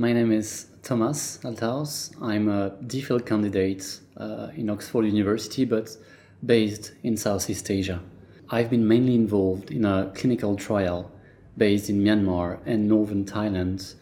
My 0.00 0.14
name 0.14 0.32
is 0.32 0.66
Thomas 0.82 1.40
Althaus. 1.44 2.10
I'm 2.22 2.48
a 2.48 2.70
DPhil 2.86 3.26
candidate 3.26 4.00
uh, 4.16 4.48
in 4.56 4.70
Oxford 4.70 5.04
University, 5.04 5.66
but 5.66 5.94
based 6.42 6.92
in 7.02 7.18
Southeast 7.18 7.70
Asia. 7.70 8.00
I've 8.48 8.70
been 8.70 8.88
mainly 8.88 9.14
involved 9.14 9.70
in 9.70 9.84
a 9.84 10.10
clinical 10.14 10.56
trial 10.56 11.12
based 11.58 11.90
in 11.90 12.02
Myanmar 12.02 12.60
and 12.64 12.88
northern 12.88 13.26
Thailand 13.26 13.94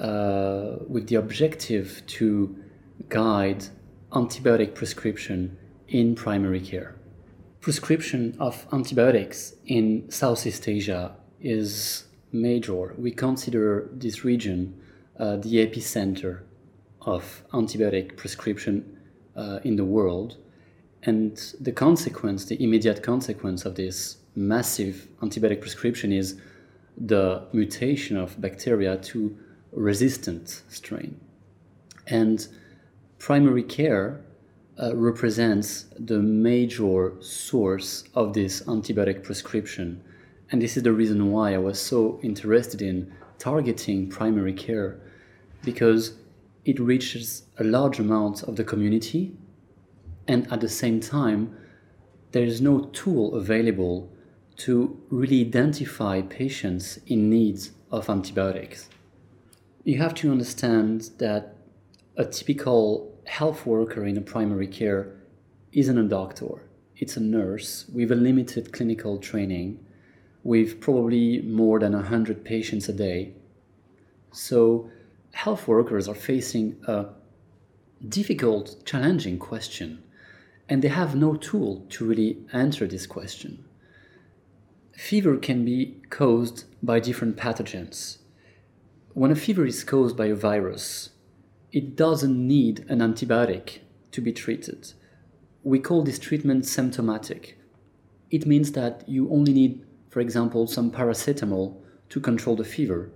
uh, 0.00 0.82
with 0.88 1.06
the 1.06 1.14
objective 1.14 2.02
to 2.18 2.56
guide 3.08 3.66
antibiotic 4.10 4.74
prescription 4.74 5.56
in 5.86 6.16
primary 6.16 6.60
care. 6.60 6.96
Prescription 7.60 8.36
of 8.40 8.66
antibiotics 8.72 9.54
in 9.64 10.10
Southeast 10.10 10.66
Asia 10.66 11.14
is 11.40 12.06
major. 12.32 12.96
We 12.98 13.12
consider 13.12 13.88
this 13.92 14.24
region 14.24 14.74
uh, 15.20 15.36
the 15.36 15.56
epicenter 15.64 16.40
of 17.02 17.42
antibiotic 17.52 18.16
prescription 18.16 18.96
uh, 19.36 19.60
in 19.64 19.76
the 19.76 19.84
world. 19.84 20.38
And 21.02 21.36
the 21.60 21.72
consequence, 21.72 22.46
the 22.46 22.62
immediate 22.62 23.02
consequence 23.02 23.66
of 23.66 23.74
this 23.74 24.16
massive 24.34 25.08
antibiotic 25.20 25.60
prescription 25.60 26.10
is 26.10 26.40
the 26.96 27.46
mutation 27.52 28.16
of 28.16 28.40
bacteria 28.40 28.96
to 28.96 29.36
resistant 29.72 30.62
strain. 30.68 31.20
And 32.06 32.46
primary 33.18 33.62
care 33.62 34.22
uh, 34.82 34.96
represents 34.96 35.84
the 35.98 36.18
major 36.18 37.12
source 37.20 38.04
of 38.14 38.32
this 38.32 38.62
antibiotic 38.62 39.22
prescription. 39.22 40.02
And 40.50 40.62
this 40.62 40.78
is 40.78 40.82
the 40.82 40.92
reason 40.92 41.30
why 41.30 41.52
I 41.54 41.58
was 41.58 41.78
so 41.78 42.18
interested 42.22 42.80
in 42.80 43.12
targeting 43.38 44.08
primary 44.08 44.54
care 44.54 44.98
because 45.64 46.14
it 46.64 46.78
reaches 46.78 47.44
a 47.58 47.64
large 47.64 47.98
amount 47.98 48.42
of 48.42 48.56
the 48.56 48.64
community 48.64 49.32
and 50.28 50.50
at 50.52 50.60
the 50.60 50.68
same 50.68 51.00
time 51.00 51.56
there 52.32 52.44
is 52.44 52.60
no 52.60 52.80
tool 52.92 53.34
available 53.34 54.10
to 54.56 55.00
really 55.10 55.40
identify 55.40 56.20
patients 56.22 56.98
in 57.06 57.30
need 57.30 57.58
of 57.90 58.08
antibiotics. 58.08 58.88
You 59.84 59.98
have 59.98 60.14
to 60.16 60.30
understand 60.30 61.10
that 61.18 61.56
a 62.16 62.24
typical 62.24 63.18
health 63.24 63.64
worker 63.64 64.04
in 64.04 64.16
a 64.16 64.20
primary 64.20 64.66
care 64.66 65.16
isn't 65.72 65.96
a 65.96 66.04
doctor, 66.04 66.62
it's 66.96 67.16
a 67.16 67.20
nurse 67.20 67.86
with 67.92 68.12
a 68.12 68.16
limited 68.16 68.72
clinical 68.72 69.18
training, 69.18 69.84
with 70.42 70.80
probably 70.80 71.40
more 71.42 71.78
than 71.78 71.92
100 71.92 72.44
patients 72.44 72.88
a 72.88 72.92
day. 72.92 73.32
So 74.32 74.90
health 75.32 75.68
workers 75.68 76.08
are 76.08 76.14
facing 76.14 76.76
a 76.86 77.06
difficult, 78.08 78.84
challenging 78.84 79.38
question, 79.38 80.02
and 80.68 80.82
they 80.82 80.88
have 80.88 81.14
no 81.14 81.34
tool 81.34 81.86
to 81.90 82.04
really 82.04 82.38
answer 82.52 82.86
this 82.86 83.06
question. 83.06 83.64
Fever 84.96 85.36
can 85.36 85.64
be 85.64 86.00
caused 86.10 86.64
by 86.82 87.00
different 87.00 87.36
pathogens. 87.36 88.18
When 89.12 89.30
a 89.30 89.36
fever 89.36 89.66
is 89.66 89.82
caused 89.82 90.16
by 90.16 90.26
a 90.26 90.34
virus, 90.34 91.10
it 91.72 91.96
doesn't 91.96 92.46
need 92.46 92.84
an 92.88 92.98
antibiotic 92.98 93.78
to 94.12 94.20
be 94.20 94.32
treated. 94.32 94.92
We 95.62 95.78
call 95.78 96.02
this 96.02 96.18
treatment 96.18 96.66
symptomatic. 96.66 97.58
It 98.30 98.46
means 98.46 98.72
that 98.72 99.08
you 99.08 99.30
only 99.30 99.52
need, 99.52 99.84
for 100.08 100.20
example, 100.20 100.66
some 100.66 100.90
paracetamol 100.90 101.76
to 102.10 102.20
control 102.20 102.56
the 102.56 102.64
fever 102.64 103.10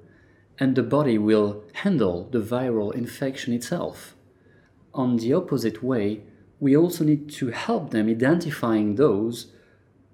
and 0.59 0.75
the 0.75 0.83
body 0.83 1.19
will 1.19 1.65
handle 1.85 2.27
the 2.33 2.41
viral 2.41 2.95
infection 2.95 3.53
itself. 3.53 4.17
On 4.95 5.19
the 5.19 5.35
opposite 5.35 5.83
way, 5.83 6.23
we 6.59 6.75
also 6.75 7.05
need 7.05 7.29
to 7.29 7.49
help 7.49 7.91
them 7.91 8.09
identifying 8.09 8.95
those 8.95 9.53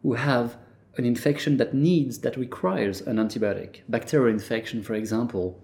who 0.02 0.14
have 0.14 0.56
an 0.96 1.04
infection 1.04 1.58
that 1.58 1.72
needs, 1.72 2.18
that 2.18 2.36
requires 2.36 3.00
an 3.00 3.18
antibiotic. 3.18 3.82
Bacterial 3.88 4.34
infection, 4.34 4.82
for 4.82 4.94
example, 4.94 5.62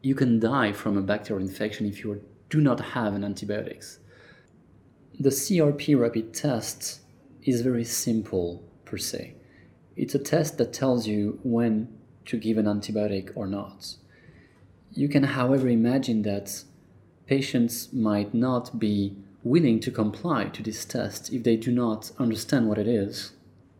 you 0.00 0.14
can 0.14 0.40
die 0.40 0.72
from 0.72 0.96
a 0.96 1.02
bacterial 1.02 1.46
infection 1.46 1.84
if 1.84 2.02
you 2.02 2.22
do 2.48 2.62
not 2.62 2.80
have 2.80 3.12
an 3.12 3.22
antibiotics. 3.22 3.98
The 5.20 5.28
CRP 5.28 6.00
rapid 6.00 6.32
test 6.32 7.00
is 7.42 7.60
very 7.60 7.84
simple 7.84 8.64
per 8.86 8.96
se. 8.96 9.34
It's 9.96 10.14
a 10.14 10.18
test 10.18 10.56
that 10.56 10.72
tells 10.72 11.06
you 11.06 11.40
when 11.42 11.88
to 12.24 12.38
give 12.38 12.56
an 12.56 12.64
antibiotic 12.64 13.32
or 13.34 13.46
not. 13.46 13.96
You 14.96 15.10
can, 15.10 15.24
however, 15.24 15.68
imagine 15.68 16.22
that 16.22 16.64
patients 17.26 17.92
might 17.92 18.32
not 18.32 18.78
be 18.78 19.14
willing 19.44 19.78
to 19.80 19.90
comply 19.90 20.44
to 20.46 20.62
this 20.62 20.86
test 20.86 21.30
if 21.30 21.42
they 21.42 21.56
do 21.56 21.70
not 21.70 22.10
understand 22.18 22.66
what 22.66 22.78
it 22.78 22.88
is. 22.88 23.32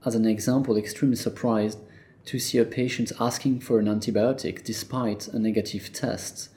As 0.04 0.14
an 0.14 0.26
example, 0.26 0.76
extremely 0.76 1.16
surprised 1.16 1.78
to 2.26 2.38
see 2.38 2.58
a 2.58 2.66
patient 2.66 3.12
asking 3.18 3.60
for 3.60 3.78
an 3.78 3.86
antibiotic 3.86 4.62
despite 4.62 5.26
a 5.28 5.38
negative 5.38 5.90
test 5.94 6.50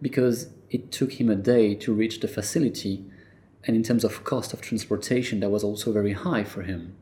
because 0.00 0.48
it 0.70 0.90
took 0.90 1.20
him 1.20 1.28
a 1.28 1.36
day 1.36 1.74
to 1.74 1.92
reach 1.92 2.20
the 2.20 2.28
facility 2.28 3.04
and 3.64 3.76
in 3.76 3.82
terms 3.82 4.02
of 4.02 4.24
cost 4.24 4.54
of 4.54 4.62
transportation 4.62 5.40
that 5.40 5.50
was 5.50 5.62
also 5.62 5.92
very 5.92 6.14
high 6.14 6.42
for 6.42 6.62
him. 6.62 6.96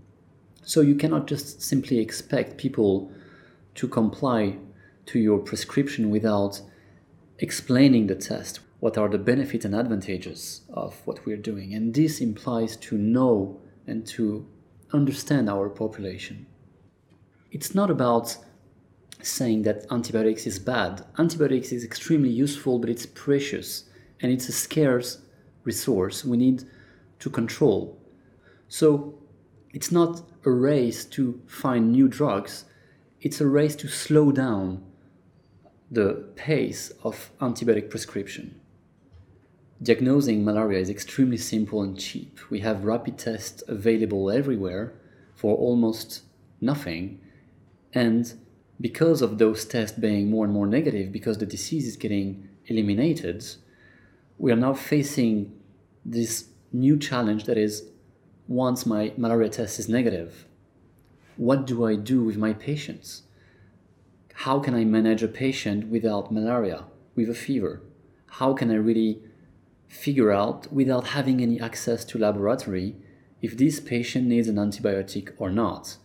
So 0.64 0.80
you 0.80 0.96
cannot 0.96 1.28
just 1.28 1.62
simply 1.62 2.00
expect 2.00 2.56
people 2.56 3.12
to 3.76 3.86
comply 3.86 4.56
to 5.06 5.20
your 5.20 5.38
prescription 5.38 6.10
without 6.10 6.60
explaining 7.38 8.06
the 8.06 8.14
test. 8.14 8.60
What 8.80 8.98
are 8.98 9.08
the 9.08 9.18
benefits 9.18 9.64
and 9.64 9.74
advantages 9.74 10.62
of 10.72 11.00
what 11.06 11.24
we're 11.24 11.36
doing? 11.36 11.74
And 11.74 11.94
this 11.94 12.20
implies 12.20 12.76
to 12.76 12.98
know 12.98 13.60
and 13.86 14.06
to 14.08 14.46
understand 14.92 15.48
our 15.48 15.68
population. 15.68 16.46
It's 17.50 17.74
not 17.74 17.90
about 17.90 18.36
saying 19.22 19.62
that 19.62 19.86
antibiotics 19.90 20.46
is 20.46 20.58
bad. 20.58 21.04
Antibiotics 21.18 21.72
is 21.72 21.84
extremely 21.84 22.30
useful, 22.30 22.78
but 22.78 22.90
it's 22.90 23.06
precious 23.06 23.84
and 24.20 24.30
it's 24.30 24.48
a 24.48 24.52
scarce 24.52 25.18
resource 25.64 26.24
we 26.24 26.36
need 26.36 26.64
to 27.20 27.30
control. 27.30 27.98
So 28.68 29.18
it's 29.72 29.90
not 29.90 30.22
a 30.44 30.50
race 30.50 31.04
to 31.06 31.40
find 31.46 31.90
new 31.90 32.08
drugs, 32.08 32.64
it's 33.20 33.40
a 33.40 33.46
race 33.46 33.74
to 33.76 33.88
slow 33.88 34.30
down 34.30 34.84
the 35.90 36.24
pace 36.34 36.92
of 37.02 37.30
antibiotic 37.40 37.90
prescription. 37.90 38.60
Diagnosing 39.82 40.44
malaria 40.44 40.78
is 40.78 40.88
extremely 40.88 41.36
simple 41.36 41.82
and 41.82 41.98
cheap. 41.98 42.38
We 42.50 42.60
have 42.60 42.84
rapid 42.84 43.18
tests 43.18 43.62
available 43.68 44.30
everywhere 44.30 44.94
for 45.34 45.56
almost 45.56 46.22
nothing. 46.60 47.20
And 47.92 48.32
because 48.80 49.20
of 49.20 49.38
those 49.38 49.64
tests 49.64 49.98
being 49.98 50.30
more 50.30 50.44
and 50.44 50.54
more 50.54 50.66
negative, 50.66 51.12
because 51.12 51.38
the 51.38 51.46
disease 51.46 51.86
is 51.86 51.96
getting 51.96 52.48
eliminated, 52.66 53.44
we 54.38 54.52
are 54.52 54.56
now 54.56 54.74
facing 54.74 55.60
this 56.04 56.48
new 56.72 56.98
challenge 56.98 57.44
that 57.44 57.58
is 57.58 57.84
once 58.48 58.84
my 58.84 59.12
malaria 59.16 59.48
test 59.48 59.78
is 59.78 59.88
negative, 59.88 60.46
what 61.36 61.66
do 61.66 61.84
I 61.84 61.96
do 61.96 62.22
with 62.22 62.36
my 62.36 62.52
patients? 62.52 63.22
How 64.38 64.58
can 64.58 64.74
I 64.74 64.84
manage 64.84 65.22
a 65.22 65.28
patient 65.28 65.88
without 65.88 66.32
malaria, 66.32 66.84
with 67.14 67.30
a 67.30 67.34
fever? 67.34 67.80
How 68.26 68.52
can 68.52 68.70
I 68.70 68.74
really 68.74 69.22
figure 69.88 70.32
out, 70.32 70.70
without 70.72 71.08
having 71.08 71.40
any 71.40 71.58
access 71.60 72.04
to 72.06 72.18
laboratory, 72.18 72.96
if 73.40 73.56
this 73.56 73.80
patient 73.80 74.26
needs 74.26 74.48
an 74.48 74.56
antibiotic 74.56 75.32
or 75.38 75.50
not? 75.50 75.96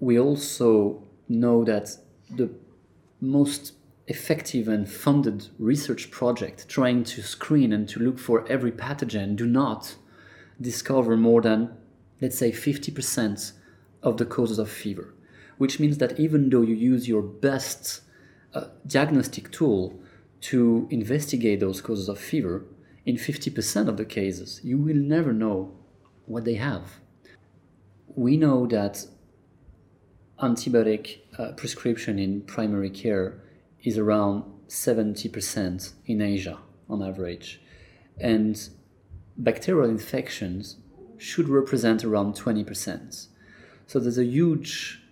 We 0.00 0.18
also 0.18 1.02
know 1.28 1.64
that 1.64 1.96
the 2.30 2.50
most 3.20 3.72
effective 4.06 4.68
and 4.68 4.88
funded 4.88 5.48
research 5.58 6.10
project 6.10 6.68
trying 6.68 7.04
to 7.04 7.22
screen 7.22 7.72
and 7.72 7.88
to 7.88 8.00
look 8.00 8.18
for 8.18 8.46
every 8.48 8.72
pathogen 8.72 9.36
do 9.36 9.44
not 9.44 9.96
discover 10.60 11.16
more 11.16 11.42
than, 11.42 11.76
let's 12.20 12.38
say, 12.38 12.52
50% 12.52 13.52
of 14.02 14.16
the 14.16 14.24
causes 14.24 14.58
of 14.58 14.70
fever 14.70 15.12
which 15.58 15.78
means 15.78 15.98
that 15.98 16.18
even 16.18 16.50
though 16.50 16.62
you 16.62 16.74
use 16.74 17.06
your 17.06 17.22
best 17.22 18.00
uh, 18.54 18.64
diagnostic 18.86 19.50
tool 19.50 20.00
to 20.40 20.88
investigate 20.90 21.60
those 21.60 21.80
causes 21.80 22.08
of 22.08 22.18
fever, 22.18 22.64
in 23.04 23.16
50% 23.16 23.88
of 23.88 23.96
the 23.96 24.04
cases, 24.04 24.60
you 24.62 24.78
will 24.78 24.96
never 24.96 25.32
know 25.32 25.72
what 26.26 26.44
they 26.44 26.54
have. 26.54 27.00
We 28.14 28.36
know 28.36 28.66
that 28.66 29.06
antibiotic 30.42 31.18
uh, 31.38 31.52
prescription 31.52 32.18
in 32.18 32.42
primary 32.42 32.90
care 32.90 33.40
is 33.82 33.98
around 33.98 34.44
70% 34.68 35.92
in 36.06 36.20
Asia 36.20 36.58
on 36.88 37.02
average, 37.02 37.60
and 38.20 38.68
bacterial 39.36 39.88
infections 39.88 40.76
should 41.16 41.48
represent 41.48 42.04
around 42.04 42.34
20%. 42.34 43.26
So 43.86 43.98
there's 43.98 44.18
a 44.18 44.24
huge 44.24 45.02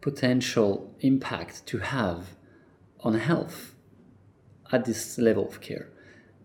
potential 0.00 0.94
impact 1.00 1.66
to 1.66 1.78
have 1.78 2.36
on 3.00 3.14
health. 3.14 3.74
at 4.70 4.84
this 4.84 5.18
level 5.18 5.46
of 5.48 5.60
care. 5.60 5.88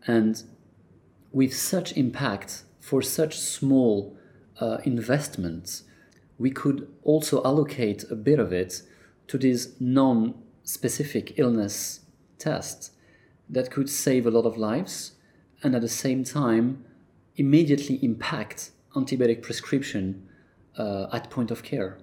And 0.08 0.44
with 1.32 1.54
such 1.54 1.98
impact 1.98 2.64
for 2.80 3.02
such 3.02 3.38
small 3.38 4.18
uh, 4.60 4.78
investments, 4.84 5.84
we 6.38 6.52
could 6.52 6.88
also 7.04 7.44
allocate 7.44 8.06
a 8.10 8.16
bit 8.16 8.40
of 8.40 8.52
it 8.52 8.82
to 9.28 9.38
these 9.38 9.76
non 9.80 10.36
specific 10.64 11.38
illness 11.38 12.02
tests 12.38 12.92
that 13.50 13.72
could 13.72 13.90
save 13.90 14.26
a 14.26 14.32
lot 14.32 14.46
of 14.46 14.58
lives 14.58 15.14
and 15.62 15.76
at 15.76 15.82
the 15.82 15.90
same 15.90 16.24
time 16.24 16.84
immediately 17.36 17.96
impact 18.04 18.72
antibiotic 18.96 19.42
prescription 19.42 20.28
uh, 20.78 21.08
at 21.12 21.30
point 21.30 21.52
of 21.52 21.64
care. 21.64 21.98